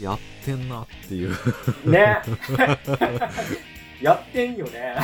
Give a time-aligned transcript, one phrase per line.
[0.00, 1.30] やってんなっていう。
[1.84, 2.18] ね。
[4.00, 4.94] やってんよね。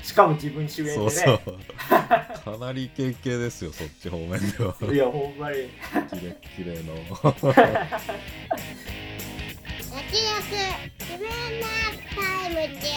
[0.00, 0.96] しかも自分主演でね。
[0.96, 1.40] そうそう。
[2.58, 4.76] かなりイケイケですよそっち方面では。
[4.92, 5.56] いやほんまに。
[6.08, 6.94] キレッキレの。
[9.92, 10.42] 焼き焼
[11.00, 11.66] 自分の
[12.14, 12.88] タイムで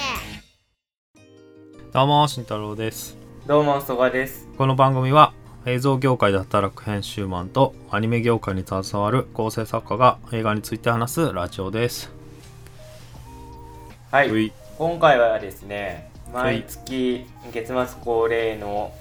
[1.91, 3.17] どうも慎太郎です。
[3.47, 4.47] どうも曽我です。
[4.57, 5.33] この番組は
[5.67, 12.11] 映像業界で働く編集マンとアニメ業界に携わる構成作家が映画について話すラジオです。
[14.11, 14.53] はい、うい。
[14.77, 18.93] 今回はですね毎月月末恒例の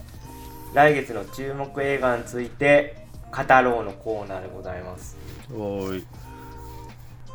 [0.72, 2.96] 来月の注目映画について
[3.30, 5.18] 語ろうのコーナーでございます。
[5.54, 6.06] おーい。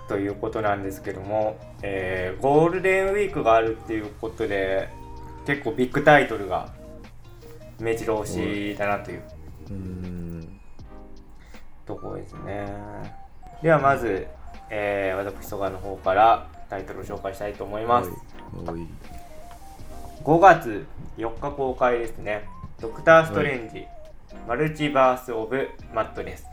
[0.08, 4.90] ということなんですけども、えーゴールデンウィークがあるっていうことで
[5.46, 6.79] 結構ビッグタイトルが
[7.80, 9.22] 目白押しだなという
[9.70, 10.60] うん
[11.86, 12.68] ところですね。
[13.62, 14.28] ではまず、
[14.70, 17.54] えー私曽我の方からタイトルを紹介したい。
[17.54, 17.86] と思い。
[17.86, 18.12] ます、
[18.56, 18.88] おい。
[20.24, 20.86] 5月
[21.18, 22.48] 4日公開ですね。
[22.80, 23.86] ドクター・ストレンジ、
[24.48, 26.46] マルチバース・オブ・マットネス。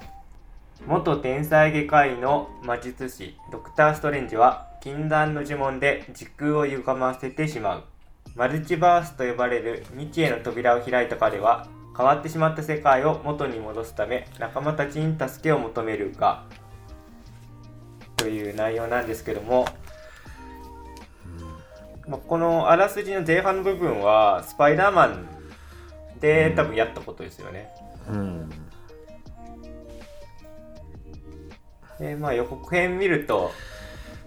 [0.87, 7.85] 元天才外科医の魔術師、ドクター・ストレンジは禁断の呪文で時空を歪ませてしまう。
[8.37, 16.45] マルチバースと呼ばれる未知への扉を開いた彼は、変わってしまった世界を元に戻すため、仲間たちに助けを求めるが、
[18.17, 19.67] という内容なんですけども、
[22.07, 25.27] まあ、このあらすじの前半の部分はスパイダーマン
[26.21, 27.69] で多分やったことですよね。
[28.09, 28.51] うん。
[31.99, 33.51] でまあ予告編見ると、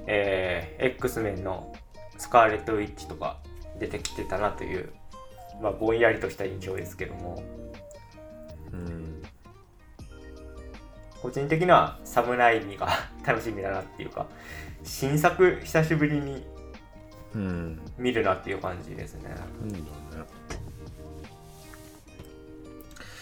[0.08, 1.72] えー、X メンの
[2.18, 3.38] スカーレット・ウィッチとか
[3.80, 4.92] 出てきてたなという、
[5.62, 7.44] まあ、ぼんやりとした印象ですけども。
[8.72, 9.22] うん。
[11.22, 12.88] 個人的にはサムライミが
[13.26, 14.28] 楽しみだなっていうか
[14.84, 16.46] 新作久しぶりに
[17.36, 17.82] うん。
[17.98, 19.30] 見るなっていう感じですね。
[19.66, 19.90] いいよね。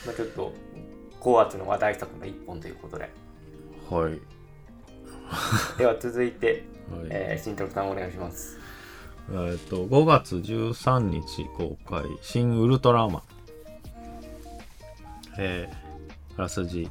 [0.06, 0.54] まあ、ちょっと
[1.20, 3.10] 高圧の話題作の一本ということで。
[3.90, 4.20] はい。
[5.78, 7.08] では続いて、はい。
[7.10, 8.58] えー、新太郎さんお願いします。
[9.30, 13.22] えっと5月13日公開「新ウルトラマン」
[15.38, 16.90] えー、あらすじ。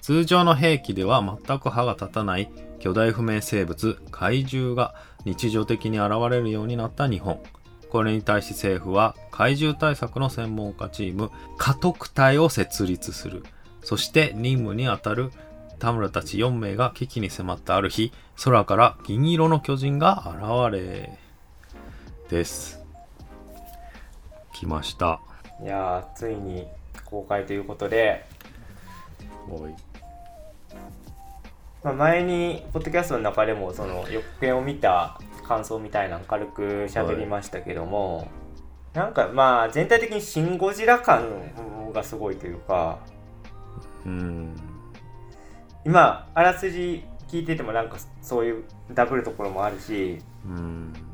[0.00, 7.40] 通常の兵器では全く歯が立たない巨大不明生物怪獣が日常的に現れるようになった日本。
[7.88, 13.44] これに対し政府は怪獣対策の専門家チーム家督隊を設立する。
[13.84, 15.30] そして任務に当たる
[15.78, 18.12] 田村たち4名が危機に迫ったある日
[18.42, 21.18] 空から銀色の巨人が現れ
[22.32, 22.82] です。
[24.54, 25.20] 来ました。
[25.62, 26.66] いやーついに
[27.04, 28.24] 公開ということで、
[29.50, 29.74] おい。
[31.84, 38.28] まあ、前にポッドキャストの中でもその予告編を見た感想みたいなの軽く喋りましたけども、
[38.94, 42.98] なんかまあ全体的にシン・ゴジラ感がすごいというか
[44.06, 44.56] うん。
[45.84, 51.11] 今あらすじ聞いててもなんかそういうダブルところもあるしうん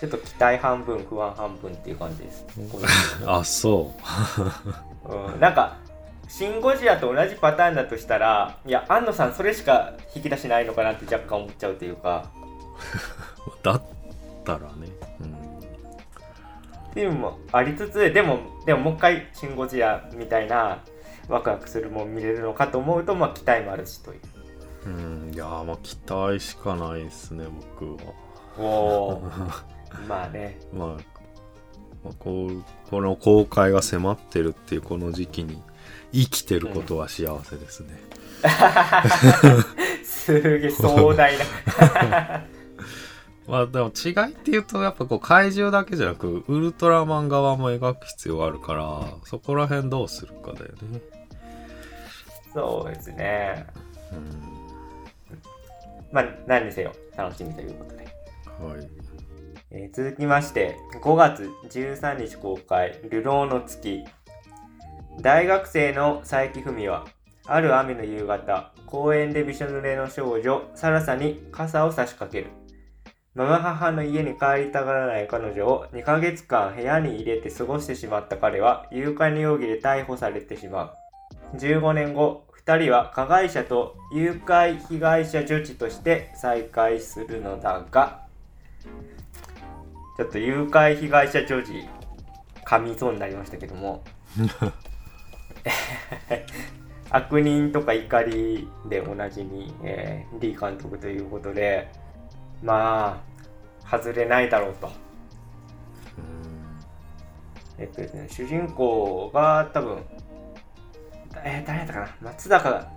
[0.00, 2.44] ちょっと期待半分不安半分っていう感じです。
[3.26, 3.94] あそ
[5.08, 5.36] う。
[5.36, 5.76] ん、なんか
[6.28, 12.26] 「シン・ゴジラ」と同じパターンだとしたらいや安野さんそれしか引き出しないのかなって若干思っちゃうというか。
[13.46, 13.82] う だっ
[14.44, 14.66] たらね。
[15.20, 15.32] うん。
[16.90, 20.82] っていうのもありつつでもでももう一回「シン・ゴジラ」みたいな
[21.28, 24.20] ワクワクするもん見れるのかと思うとまあ期待もあるしという。
[24.86, 27.46] うんいやーまあ期待しかないですね
[27.78, 28.12] 僕は。
[28.58, 29.22] おお
[30.08, 30.58] まあね。
[30.72, 30.96] まあ、ま
[32.10, 35.62] あ、こうこの公開が迫ってるっていうこの時期に
[36.12, 37.98] 生きてることは幸せですね、
[40.04, 41.44] すげえ壮大な。
[43.48, 51.00] まあでも違いっていうとやっぱこう怪獣だけじゃなくウルトラマン側も描く必要があるからそこら辺どうするかだよね。
[52.52, 53.66] そうですね。
[54.12, 54.42] うん。
[56.12, 58.04] まあ何にせよ楽しみということで。
[58.04, 59.05] はい
[59.78, 64.04] えー続きまして5月13日公開「流浪の月」
[65.20, 67.04] 大学生の佐伯文は
[67.44, 72.46] ある雨の夕方公園でびしょ濡れの少女サラサに傘を差し掛ける。
[73.34, 80.84] ママ母の家に帰りたがらない彼女を2ヶ月間部屋に入れて過ごしてしまった彼は誘拐の容疑で逮捕されてしま
[81.52, 81.56] う。
[81.58, 88.26] 15年後2人は加害者と誘拐被害者女児として再会するのだが
[90.16, 91.88] ちょっと誘拐被害者女児
[92.64, 94.02] 噛みそうになりましたけども。
[97.10, 101.88] 悪人とか怒りでおなじみ、えー、リー監督ということで、
[102.62, 103.22] ま
[103.84, 104.90] あ、外れないだろうと。
[107.78, 110.02] えっとですね、主人公が多分、
[111.44, 112.08] えー、誰だったかな？
[112.22, 112.90] 松坂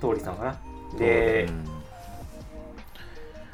[0.00, 0.58] 桃李さんかな？
[0.98, 1.48] で、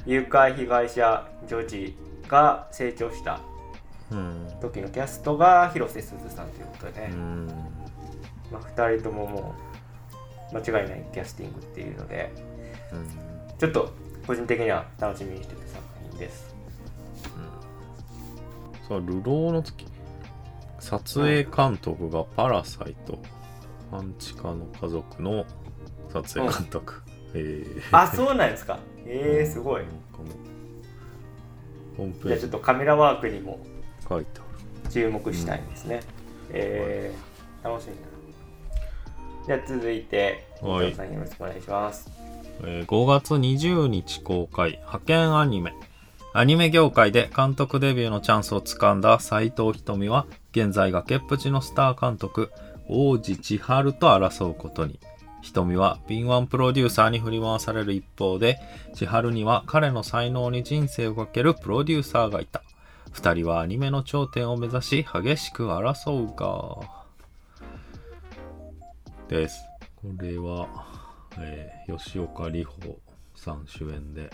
[0.07, 1.97] 誘拐被害者女児
[2.29, 3.41] が成長した
[4.11, 4.49] うん。
[4.61, 7.09] 時のキャストが広瀬すずさんということで
[8.53, 9.55] まあ、2人ともも
[10.53, 12.33] う間違いないキャスティングっていうので
[12.93, 13.59] うん。
[13.59, 13.93] ちょっと
[14.27, 16.55] 個人的には楽しみにしてる作品です。
[18.89, 19.87] さあ、流浪の月。
[20.79, 23.19] 撮影監督がパラサイト、
[23.91, 25.47] 半地下の家族の
[26.13, 27.03] 撮影監督。
[27.33, 28.79] えー、あそうなんですか。
[29.07, 29.83] えー、すごい。
[29.83, 29.93] なん
[32.25, 33.59] じゃあちょっとカメラワークにも。
[34.91, 36.01] 注目したいんですね、
[36.51, 37.97] えー、楽しみ
[39.47, 41.03] じゃあ続いてよろしく
[41.41, 42.11] お願いします。
[42.63, 45.75] えー5月20日公開派遣アニメ。
[46.33, 52.51] アニメ業界で監督デビューのチャンスをつかんだ斎藤瞳は現在崖っぷちのスター監督
[52.89, 54.99] 王子千春と争うことに
[55.45, 58.59] 瞳は敏腕プロデューサーに振り回される一方で
[58.95, 62.63] 千春には彼の才能に人生をかけるプロデューサーがいた。
[63.13, 67.05] 二人はアニメの頂点を目指し激しく争うが。
[69.29, 69.63] です。
[69.97, 70.69] これは
[71.39, 72.99] えー吉岡里帆
[73.37, 74.31] さん主演で、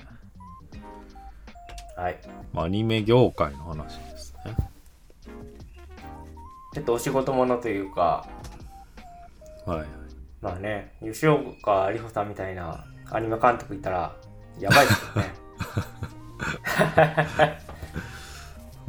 [1.97, 2.19] はい。
[2.53, 4.57] まあアニメ業界の話ですね。
[6.73, 8.27] ちょっとお仕事ものというか。
[9.67, 9.89] はいはい。
[10.41, 14.17] まあね吉岡里帆さんみたいなアニメ監督いたら
[14.59, 15.35] やばいですよね。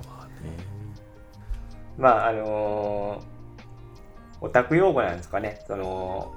[0.08, 0.58] まあね。
[1.98, 3.32] まああのー
[4.44, 5.64] オタク用語なんですかね。
[5.68, 6.34] その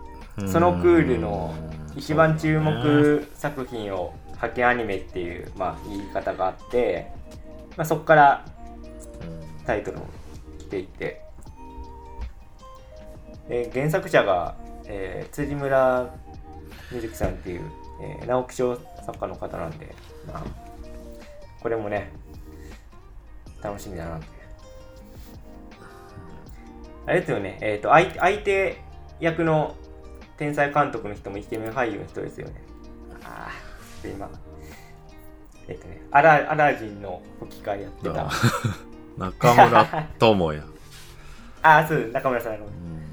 [0.46, 1.55] そのクールの
[1.96, 7.10] 一番注目作品を派遣アニメっていう、まあ、言い方があって、
[7.76, 8.44] まあ、そこから
[9.64, 10.06] タイトルも
[10.58, 11.22] 来ていて、
[13.49, 16.14] えー原作者が、えー辻村
[16.92, 17.62] 瑞希さんっていう、
[18.20, 19.94] えー直木賞作家の方なんで、
[20.26, 20.44] まあ、
[21.62, 22.10] これもね
[23.62, 24.26] 楽しみだなって
[27.06, 28.78] あれですよね、えっ、と相相手
[29.20, 29.76] 役の
[30.36, 32.54] 天才監督の人もイケメン俳優の人ですよね。
[33.22, 33.50] ああ
[34.02, 34.31] ちょっと今
[35.69, 38.12] えっ、とねアラアラジンの吹き替えやってた。
[38.12, 38.31] だ
[39.19, 40.62] 中村智也。
[41.62, 43.03] ああ、そう、中村さん、中村うん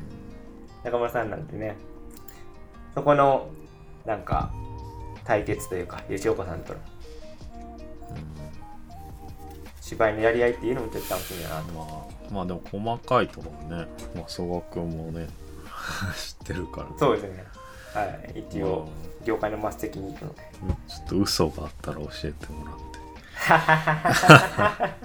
[0.83, 1.75] 中村さんなんてね、
[2.95, 3.50] そこの、
[4.06, 4.51] なんか、
[5.24, 6.80] 対決というか、吉岡さんとの
[9.92, 11.74] 芝居のやり合いっていうのもちょっと楽しみだなと。
[11.74, 15.28] まあ、まあでも細かいところね、まあ、曽我君もね、
[16.16, 16.88] 知ってるから。
[16.98, 17.44] そうですね。
[17.94, 18.88] はい、一応、
[19.25, 20.42] 業界の末席に行くので。
[20.63, 22.75] うんちょっと嘘があったら教えてもらっ
[24.88, 24.95] て。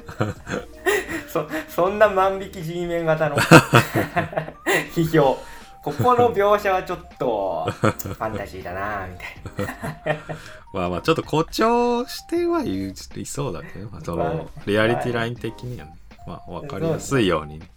[1.29, 3.37] そ、そんな万引き G メン型の
[4.95, 5.37] 批評。
[5.87, 10.21] ここの描写はちょっと、ファンタジーだなみたいな。
[10.75, 12.93] まあまあ、ちょっと誇張してはいい
[13.25, 15.97] そうだけど、まあ、そまの、リアリティライン的にはね、
[16.27, 17.69] まあ、わかりやすいように、うん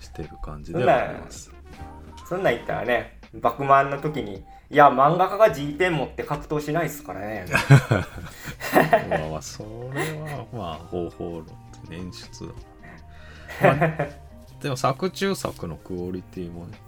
[0.00, 1.52] してる感じではあります。
[2.28, 7.46] そんなん言ったらね、バクマンの時に、いや、漫画家が G ペン持って格闘しないっすからね。
[9.08, 9.62] まあまあ、そ
[9.94, 11.46] れは、まあ、方法論
[11.90, 12.46] 演出
[13.60, 14.28] だ、まあ
[14.62, 16.78] でも作中作のクオリティもね、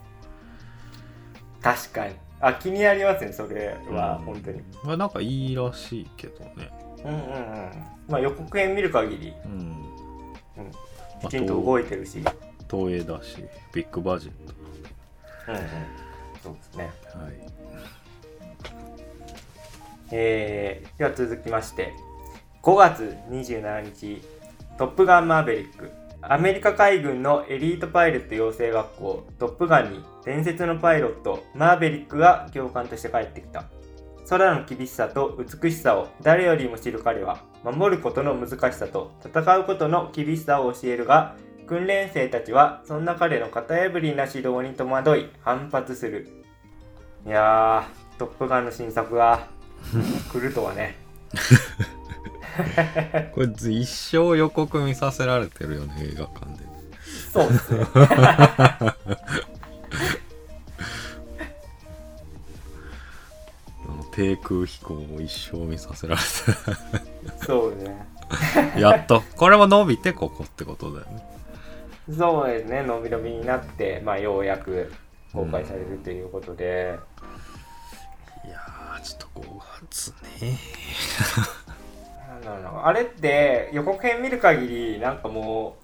[1.63, 2.15] 確かに。
[2.41, 4.63] あ、気になりますね、それは、うん本当に。
[4.83, 6.71] まあなんかいいらしいけどね。
[7.05, 7.71] うんうんうん。
[8.09, 9.53] まあ予告編見る限り、うん。
[9.53, 10.71] うん、ま
[11.25, 12.23] あきちんと動いてるし。
[12.71, 14.35] 東映だし、ビッグバジェッ
[15.49, 15.63] うんうん。
[16.43, 16.91] そうですね。
[17.13, 17.19] ト。
[17.19, 17.33] はい。
[20.13, 21.93] えー、では続きまして、
[22.63, 24.23] 5月27日、
[24.79, 26.00] トップガンマーヴェリック。
[26.23, 33.65] アメリカ海軍のエリートパイロット養成学校、トップガンに伝説のパイロット、マーヴェリックが教官として帰ってきた。
[34.29, 41.37] 空の厳しさと美しさを誰よりも知る彼は、守ることの難しさと戦うことの厳しさを教えるが、
[41.67, 46.29] 訓練生たちはそんな彼の型破りな指導に戸惑い反発する。
[47.27, 49.49] いやー、トップガンの新作が
[50.31, 50.97] 来るとはね。
[53.35, 56.71] これ一生予告見させられてるよね、映画館で。
[57.33, 57.87] そうですね。
[57.95, 58.97] あ
[63.89, 68.07] の低空飛行を一生見させられそうですね。
[68.75, 69.23] てやっと。
[69.37, 71.25] これも伸びてここってことだよね。
[72.17, 72.83] そうですね。
[72.83, 74.93] 伸び伸びになって、まあようやく
[75.33, 76.99] 公開されるということで、
[78.45, 80.59] いやーちょっと5月ね
[82.45, 82.87] なんだろうな。
[82.87, 85.77] あれって予告編見る限りなんかも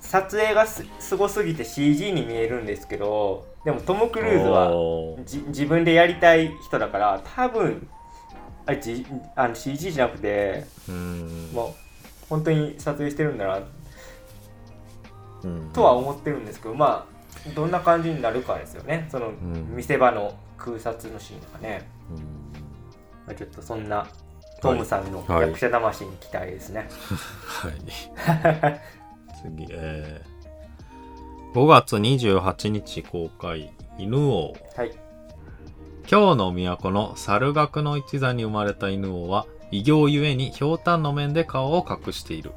[0.00, 7.88] う撮影がすすごすぎて CG に見えるんですけどでもトム・クルーズはじ自分でやりたい人だから多分
[8.66, 9.06] あじ
[9.36, 11.50] あの CG じゃなくてうん。
[11.52, 11.72] もう
[12.28, 13.60] 本当に撮影してるんだな
[15.44, 15.70] うん。
[15.72, 17.12] とは思ってるんですけどまあ
[17.54, 19.08] どんな感じになるかですよね。
[19.10, 19.74] そのん。
[19.74, 22.16] 見せ場の空撮のシーンとかね、うん。
[23.26, 24.06] まあ、ちょっとそんな
[24.62, 25.48] トムさんのはい。
[25.48, 26.88] 役者魂に期待ですね、
[27.44, 27.72] はい。
[29.42, 34.54] 次えー、5月28日公開犬王。
[34.76, 34.92] はい。
[36.06, 42.52] 京の都の猿楽の一座に生まれた犬王は異形ゆえにひょうたんの面で顔を隠している。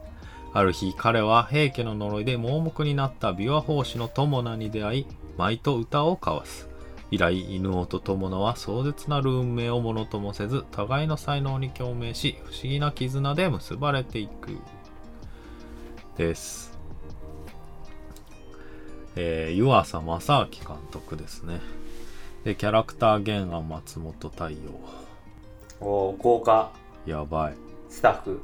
[0.54, 5.08] ある日彼は平家の呪いで盲目になった琵琶法師の友名に出会い
[5.38, 6.70] 舞と歌を交わす
[7.16, 14.58] 以来犬王と友名は壮絶なる運命をものともせず互いの才能に共鳴し不思議な絆で結ばれていく。
[16.18, 16.78] です。
[19.16, 21.62] えー、湯浅正明監督ですね。
[22.44, 24.58] でキャラクター原案松本太陽。
[25.80, 26.74] おー豪華。
[27.06, 27.54] やばい。
[27.90, 28.42] スタッフ。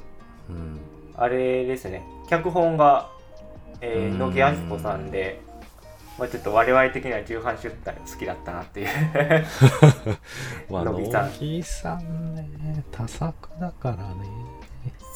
[0.48, 0.80] うん。
[1.14, 2.06] あれですね。
[2.26, 3.10] 脚本が、
[3.82, 5.42] えー、うん野木敦子さんで、
[6.18, 8.88] まあ、ちょっと我々的には重版出題好きだったなっていう。
[10.70, 11.26] まあ野木さん。
[11.26, 14.26] 野木さんね多作だからね。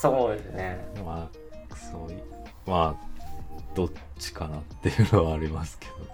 [0.00, 0.78] そうですね。
[1.04, 2.22] まあそういう
[2.66, 3.06] まあ
[3.74, 5.92] どっちかなっていうのはありますけど。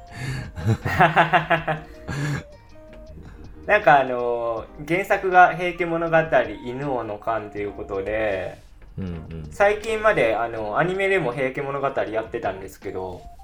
[3.67, 6.17] なんかあのー原作が「平家物語
[6.65, 8.59] 犬王の巻」ということで
[8.99, 9.49] うんうん。
[9.53, 13.42] 最近まであのアニメでも「平家物語」やってたんですけどうん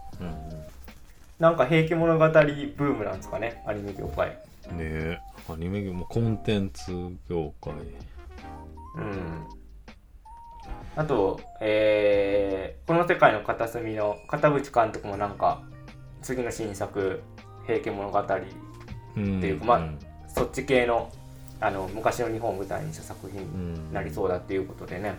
[1.38, 4.38] なんか「平家物語」ブームなんですかねアニメ業界。
[4.71, 5.18] うんねえ
[5.50, 6.92] アニメ業もコンテンツ
[7.28, 7.73] 業界。
[8.97, 9.47] うん。
[10.97, 15.62] あと、えーこの世界の片隅の片渕監督もなんか
[16.23, 17.23] 次の新作
[17.66, 18.18] 「平家物語」
[19.16, 21.11] うんっていうかまあんそっち系の
[21.61, 23.75] あの昔の日本を舞台にした作品うん。
[23.75, 25.14] になりそうだっていうことでね、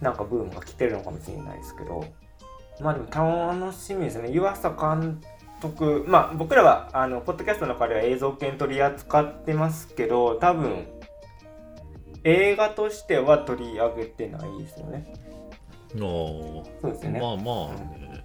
[0.00, 2.04] なんかブームが来てるのかもしれないですけど。
[2.80, 3.06] まあでも
[3.58, 4.30] 楽しみですね。
[4.30, 5.20] 湯浅監
[5.62, 10.86] 督まあ僕らはあのポッドキャストの中では映像系取り扱ってますけど多分
[12.24, 15.12] 映画としては取り上げてないですよね。
[15.94, 16.64] あー。
[16.80, 18.24] そうですよね、まあまあね、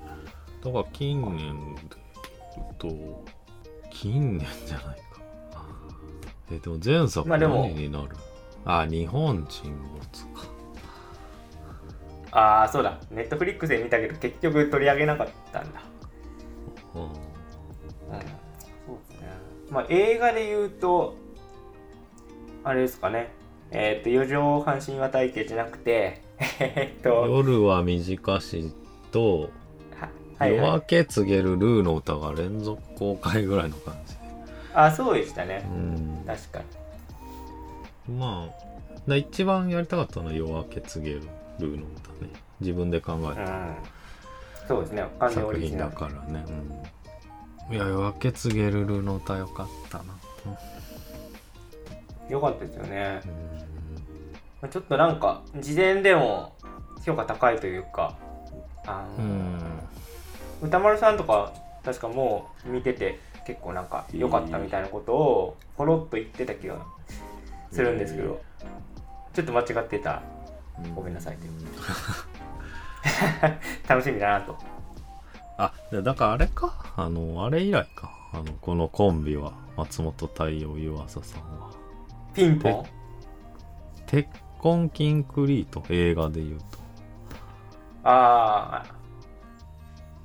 [0.63, 1.81] だから近年で
[2.55, 3.25] 言うと
[3.89, 5.03] 近年じゃないか。
[6.51, 8.09] えでも前作何になる、
[8.65, 10.57] あ日本沈没か。
[12.31, 12.99] ああそうだ。
[13.09, 15.81] ネットフリックスで見たけど結局取り上げなかったんだ。
[16.95, 17.26] うん。
[19.69, 21.15] まあ映画で言うと、
[22.63, 23.31] あれですかね。
[23.71, 26.21] えっ、と、四畳半神話体系じゃなくて、
[26.59, 28.73] えっと、夜は短し
[29.11, 29.49] と
[29.99, 30.09] は
[30.39, 30.81] はい、夜明はい。
[30.87, 34.19] け告げるルーの歌が連続公開ぐらいの感じで
[34.73, 35.73] あ、そうでしたねう。
[35.75, 36.59] ん確か
[38.07, 38.15] に。
[38.17, 38.67] まあ
[39.07, 41.21] だ一番やりたかったのは夜明け告げる
[41.59, 43.75] ルーの歌ね自分で考えたうん。
[44.67, 45.05] そうですね。
[45.19, 45.89] 作品だ。
[45.89, 46.83] からね、うん、
[47.69, 50.03] いや夜明け告げるルーの歌よかったな。
[52.29, 53.21] よかったですよね。
[53.25, 53.31] うん。
[54.61, 56.53] まあちょっとなんか、事前でも
[57.05, 58.15] 評価高いというか、
[58.85, 59.59] あの、うん。
[60.61, 61.51] 歌丸さんとか、
[61.83, 66.77] 確かもう見てて、結構なんか良かったみたいなことを、ポロッと言ってた気が
[67.71, 68.41] するんですけど、
[69.33, 70.21] ちょっと間違ってた。
[70.95, 71.37] ごめんなさい。
[71.37, 71.51] という
[73.87, 74.76] 楽しみだなと。
[75.57, 76.93] あでだからあれか。
[76.95, 78.11] あのあれ以来か。
[78.33, 79.53] あのこのコンビは。
[79.77, 81.69] 松本太陽湯浅さんは。
[82.33, 82.85] ピンポン？
[84.07, 84.27] 鉄
[84.59, 85.83] 痕キンクリート。
[85.89, 86.65] 映画で言うと。
[88.03, 88.95] ああ。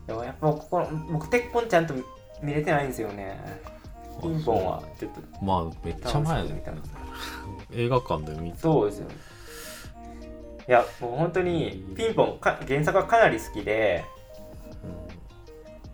[0.06, 1.94] でもやっぱここ、僕、鉄痕ちゃんと
[2.42, 3.38] 見れてないんですよね。
[4.20, 4.82] ピンポンは。
[4.98, 5.20] ちょっと。
[5.44, 6.36] まあめっちゃ前。
[6.38, 6.88] 楽しみに見たんで。
[6.88, 6.92] す
[7.72, 8.58] 映画館で見た。
[8.58, 9.14] そうですよね。
[10.68, 14.04] いや、もう本当にピンポンか原作はかなり好きで、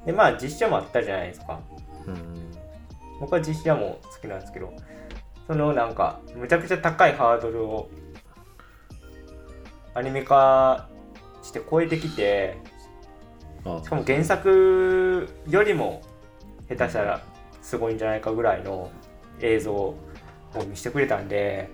[0.08, 1.60] で、まあ実写もあったじゃないですか。
[2.06, 2.22] うんうん。
[3.20, 4.72] 僕は実写も好きなんですけど、
[5.46, 7.90] そのなんか、むちゃくちゃ高いハードルを
[9.92, 10.88] アニメ化
[11.42, 12.56] して超えてきて、
[13.66, 13.82] あ。
[13.84, 16.00] しかも原作よりも
[16.70, 17.20] 下手したら
[17.60, 18.90] すごいんじゃないかぐらいの
[19.42, 19.94] 映像を
[20.66, 21.68] 見せてくれたんで、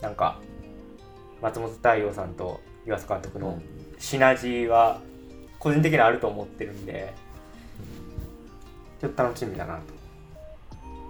[0.00, 0.38] なんか、
[1.40, 3.60] 松本太陽さんと岩瀬監督の
[3.98, 5.00] シナジーは
[5.58, 7.12] 個人的にはあると思ってるんで、
[9.00, 9.82] ちょっと楽しみだなと。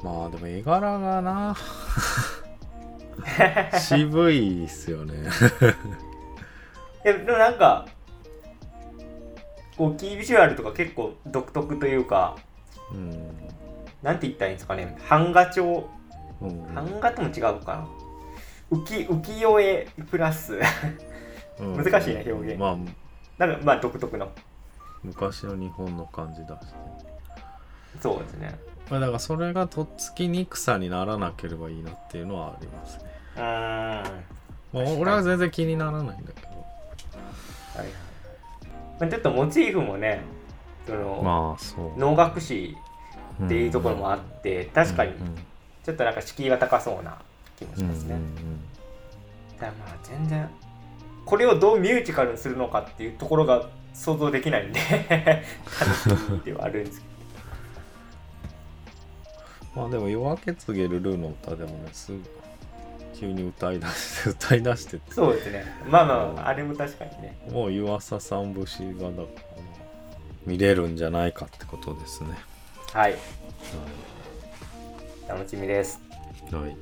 [0.03, 1.57] まあでも絵柄がな。
[3.79, 5.15] 渋いっすよね。
[7.05, 7.87] えでもなんか
[9.77, 12.37] こうキービジュアルとか結構独特というか
[12.93, 13.11] うん、
[14.03, 14.97] なんて言ったらいいんですかね。
[15.09, 15.89] 版画調
[16.41, 16.75] うん。
[16.75, 17.89] 版画とも違うかな。
[18.71, 20.59] 浮き浮世絵プラス。
[21.61, 22.61] う ん難しいね表現。
[22.61, 22.77] まあ。
[23.39, 24.31] なんかまあ独特の
[25.03, 26.73] 昔の日本の感じだしね
[28.01, 28.59] そうですね。
[28.91, 33.05] まあだからそれがとっつきにくさにならなければいいなっていうのはありますね、
[33.37, 33.43] うー。
[33.43, 34.11] んはい
[34.73, 36.49] まあ、俺は全然気にならないんだけど。
[36.49, 37.89] はい
[39.01, 40.23] まあちょっとモチーフもね
[40.87, 41.99] その、まあそう。
[41.99, 42.77] 能楽師
[43.45, 45.35] っていうところもあって、確かにうん
[45.85, 47.19] ちょっとなんか敷居が高そうな
[47.57, 48.61] 気もしうんますね、うん
[49.59, 50.49] ただまあ全然
[51.25, 54.81] これをどうミュージカルにするのかっていうところが想像できないんで。
[55.81, 57.07] 楽しみではあるんですけ
[59.75, 62.21] まあでも夜明け告げるルーの歌でもねすぐ
[63.19, 65.01] 急に歌い出して歌い出してて。
[65.11, 65.65] どそうですね。
[65.89, 67.39] まあまああれも確かにね。
[67.51, 69.13] もう湯浅さん節がだから
[70.45, 72.31] 見れるんじゃないかってことですね。
[72.93, 73.17] はい。
[75.29, 76.01] 楽しみです。
[76.51, 76.77] はい、はい、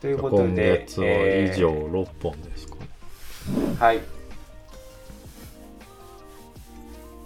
[0.00, 2.75] ということ今で月はえー以上6本ですか。
[2.75, 2.75] ね、
[3.78, 4.00] はい。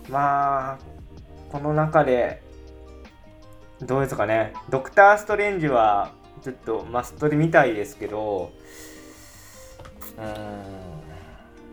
[0.08, 0.78] まあ
[1.50, 2.42] この中で
[3.80, 4.52] どうですかね。
[4.68, 6.12] ドクター・ストレンジは
[6.42, 8.52] ちょっとマストで見たいですけど
[10.18, 10.26] うーん。
[10.26, 10.32] う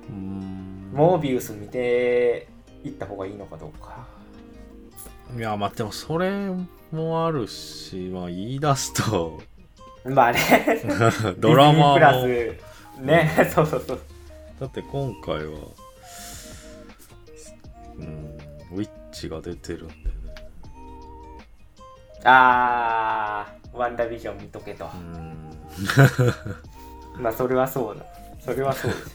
[0.09, 0.91] ーん。
[0.93, 2.47] モービウス見て
[2.83, 4.07] いった方がいいのかどうか。
[5.35, 6.31] いやまあでもそれ
[6.91, 9.41] もあるしまあ言い出すと。
[10.05, 10.39] まあね。
[11.37, 12.21] ドラマも。
[12.21, 13.01] ス。
[13.01, 13.51] ね。
[13.53, 13.99] そうそうそう
[14.59, 15.59] だって今回は
[17.97, 18.37] うん
[18.71, 20.01] ウィッチが出てるんでね。
[22.23, 24.89] あーワンダービジョン見とけと。
[24.93, 25.51] うん。
[27.21, 28.05] まあそれはそうだ。
[28.39, 29.13] それはそうですね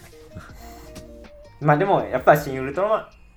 [1.61, 2.83] まあでもやっぱ新ウルト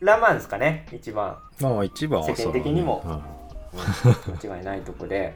[0.01, 1.37] ラマンですかね一番。
[1.59, 3.01] まあまあ一番は世間的にも。
[3.03, 5.35] そうだね 間違いないとこで、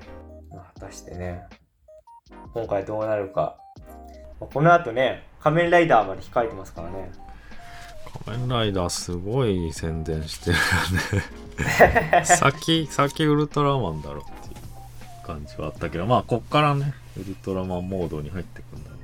[0.50, 1.44] まあ、果たしてね。
[2.54, 3.42] 今回どうなるか。
[3.42, 3.69] まあ
[4.40, 7.12] この後ね仮面ライダーまで控えてますからね。
[8.26, 12.26] 仮面ライダーすごい宣伝してるよね。
[12.26, 19.00] 先先ウルトラマンだろっていう感じはあったけどまあこっからねウルトラマンモードに入ってくんだろう。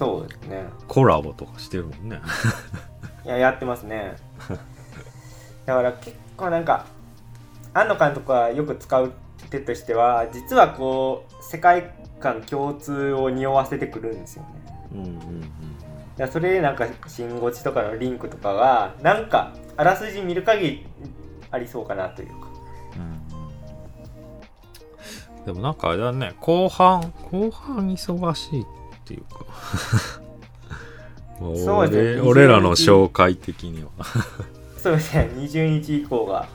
[0.00, 0.64] そうですね。
[0.88, 2.20] コラボとかしてるもんね。
[3.26, 4.16] いややってますね。
[5.66, 6.86] だから結構なんか
[7.74, 9.12] 庵野監督はよく使う
[9.50, 14.48] 手としては実はこう世界観共通を匂わせてくるんですよね。
[14.92, 15.50] うんうんうん
[16.30, 20.86] それでなんか「シン・ゴジ」とかのリンクとかがなんかあらすじ見る限り
[21.50, 22.34] ありそうかなというか。
[22.96, 23.20] うん
[25.46, 28.66] でもなんかあれだね後半後半忙しいっ
[29.06, 29.46] ていうか。
[31.40, 33.90] ま あそうですね俺俺らの紹介的には。
[34.76, 36.48] そうですね20日以降がだか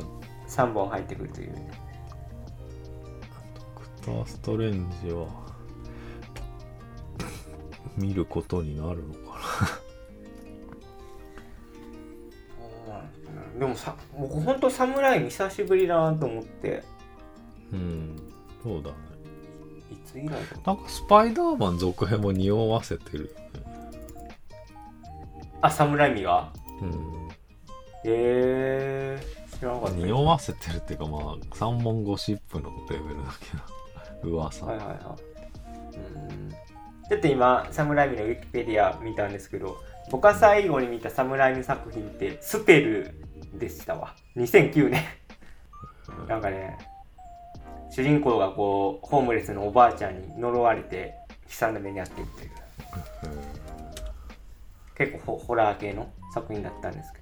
[0.00, 0.66] ら。
[0.66, 1.54] 3本入ってくるという
[4.02, 5.26] ター・ストレンジは
[7.96, 9.80] 見ることになるのか
[13.58, 16.82] でもさ僕ほんと侍久しぶりだなと思って。
[17.72, 18.16] なうん。
[18.62, 18.96] そうだね。
[19.90, 23.36] いつ以来だなんかスパイダーマン続編も匂わせてる。
[23.54, 24.40] よね
[25.60, 26.52] あ侍味が？
[26.80, 27.28] うん。
[28.04, 33.62] えー、知らなかった匂わせてるっていうかまあ三問ゴシップのレベルだけど
[34.22, 34.96] 噂、はいはいはい。
[35.96, 36.50] うん。
[37.08, 43.14] ちょっと今侍味のウィキペディア見たんですけど僕が最後に見た侍味作品ってスペル
[43.54, 44.14] でしたわ。
[44.36, 45.02] 2009年
[46.28, 46.78] なんかね
[47.90, 51.14] 主人公がこうホームレスのおばあちゃんに呪われて
[51.46, 52.50] 悲惨な目に遭っているという。
[54.96, 57.18] 結構ホホラー系の作品だったんですけ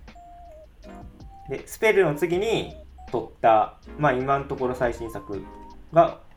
[1.49, 1.57] ど。
[1.57, 2.77] でスペルの次に
[3.11, 5.43] 撮ったまあ今のところ最新作
[5.93, 6.19] が「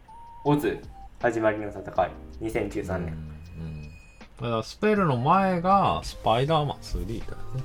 [0.44, 0.82] オズ
[1.22, 3.14] 始まりの戦い」2013年、
[3.60, 3.84] うんうん。
[3.84, 7.64] だからスペルの前がスパイダーマン3だよね。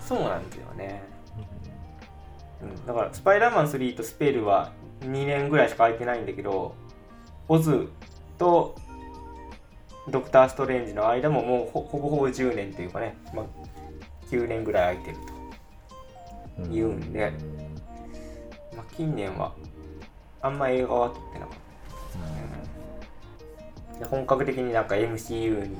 [0.00, 1.02] そうなんですよね、
[2.60, 6.74] うん、だからスパイダーマン3とスペルは2年ぐらいしか空いてないんだけど
[7.48, 7.88] オズ
[8.36, 8.76] と
[10.08, 13.46] ドクター・ストレンジの間ももうほほぼほぼ10年というかね、まあ、
[14.28, 15.26] 9年ぐらい空いてる
[16.64, 17.32] と言うんで。
[18.76, 19.52] まあ、近年は
[20.40, 21.61] あんま映画は撮ってなかった、
[23.94, 25.76] うん、で本格的になんか MCU に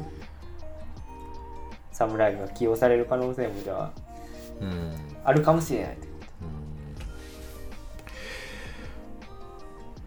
[1.93, 3.91] 侍が起用される可能性もじゃあ、
[4.61, 6.13] うん、あるかもしれないという。
[6.13, 6.49] こと、う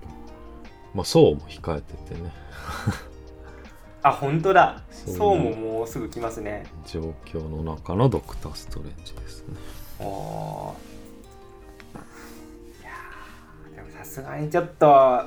[0.10, 2.32] ん、まあそうも控えててね。
[4.04, 4.84] あ本当だ。
[4.92, 6.66] そうももうすぐ来ますね。
[6.86, 9.56] 状況の中のドクター・ストレンジですね。
[10.00, 10.06] ああ
[12.82, 15.24] いやでもさすがにちょっと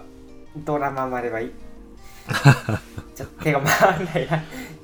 [0.64, 1.50] ドラマまではい
[3.14, 4.42] ちょっと手が回んないな。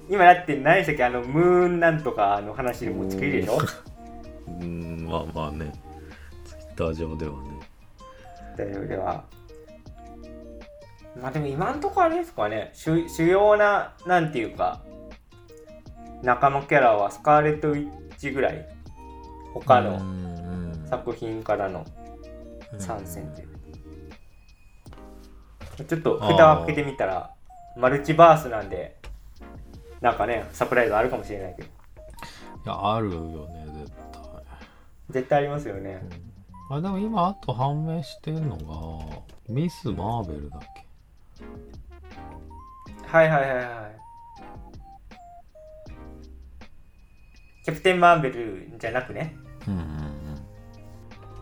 [0.09, 1.05] 今だって何でしたっけ？
[1.05, 3.57] あのムーンなんとかの話でもう作りでしょ？
[3.57, 5.73] うーんまあまあね。
[6.45, 7.39] ツイッター上ではね。
[8.57, 9.25] 大丈夫では。
[11.21, 12.71] まあでも今んとこあれですかね。
[12.75, 14.83] 主主要ななんていうか
[16.23, 18.69] 仲間キャラはスカーレット・ウィッチぐらい。
[19.53, 21.85] 他のの作品からの
[22.77, 23.54] 参戦という
[25.77, 27.31] ちょっと蓋を開けてみたら
[27.77, 28.97] マルチバースなんで
[30.01, 31.69] なんかねサプライズあるかもしれないけど。
[31.69, 31.71] い
[32.67, 34.23] やあるよね絶対。
[35.11, 36.01] 絶対ありますよね。
[36.71, 40.87] あでも今あと判明してんのがミス・マーベルだっけ？
[43.07, 43.67] はいはいはいはい。
[47.65, 49.37] キャプテン・マーベルじゃなくね？
[49.67, 49.87] うんうんうん。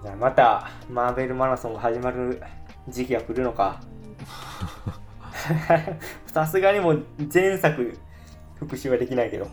[0.02, 2.42] じゃあまたマーベルマラソンが始まる
[2.88, 3.80] 時期が来るのか
[6.26, 7.98] さすがにもう前作
[8.56, 9.48] 復習はできないけど。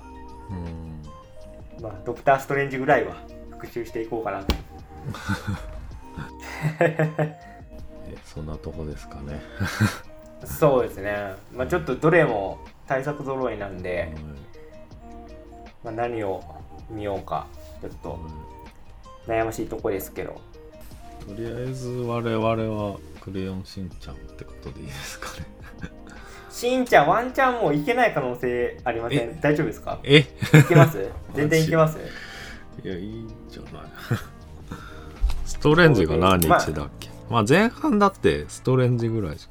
[0.49, 1.01] うん。
[1.81, 3.15] まあドクター・ストレンジぐらいは
[3.51, 4.55] 復習していこうかなと。
[6.79, 7.37] え
[8.25, 9.41] そんなとこですかね。
[10.45, 11.35] そうですね。
[11.53, 14.13] まあちょっとどれも対策揃いなんで、
[15.83, 16.43] まあ、何を
[16.89, 17.47] 見ようか
[17.81, 18.19] ちょっと
[19.27, 20.41] 悩ましいとこですけど。
[21.27, 22.97] とりあえず我々は
[23.31, 25.45] クレヨンしんちゃんってことでいいですかね。
[26.49, 29.39] しんちゃんワンチャンもういけない可能性ありません？
[29.39, 29.99] 大丈夫ですか？
[30.03, 30.17] え？
[30.19, 30.25] い
[30.67, 31.07] けます？
[31.35, 31.97] 全然いけます？
[32.83, 33.83] いやいいんじゃない？
[35.45, 37.09] ストレンジが何日だっけ？
[37.29, 39.47] まあ前半だってストレンジぐらいじ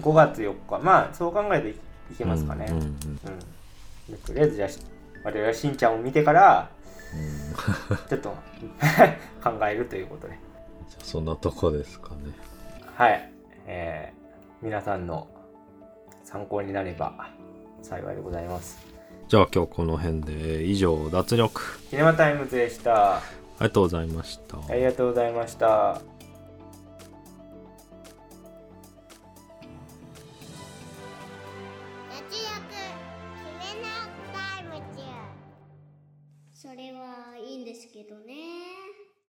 [0.00, 0.78] 5月4日。
[0.78, 2.66] まあそう考えるといいけますかね。
[2.70, 2.88] うんん、ううん。
[2.88, 2.96] うん。
[4.10, 4.68] でとりあえずじゃあ
[5.24, 6.70] 我々はしんちゃんを見てから
[8.08, 8.30] ちょっと
[9.42, 10.38] 考えるということで。
[10.88, 12.32] じゃあそんなとこですかね
[13.00, 13.32] はい、
[13.66, 15.26] えー、皆さんの
[16.22, 17.30] 参考になれば
[17.80, 18.78] 幸いでございます。
[19.26, 21.62] じゃあ今日この辺で以上脱力。
[21.88, 23.16] キネマタイムズでした。
[23.16, 23.22] あ
[23.60, 24.58] りがとうございました。
[24.68, 26.02] ありがとうございました